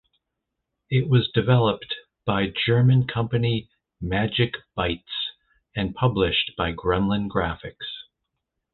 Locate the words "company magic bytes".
3.05-5.27